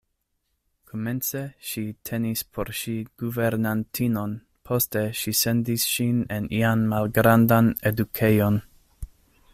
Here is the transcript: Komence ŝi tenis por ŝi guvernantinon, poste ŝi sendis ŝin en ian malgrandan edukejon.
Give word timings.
Komence 0.91 1.41
ŝi 1.71 1.83
tenis 2.09 2.41
por 2.55 2.71
ŝi 2.79 2.95
guvernantinon, 3.23 4.33
poste 4.71 5.05
ŝi 5.21 5.37
sendis 5.43 5.87
ŝin 5.93 6.27
en 6.39 6.51
ian 6.63 6.85
malgrandan 6.95 7.73
edukejon. 7.93 8.63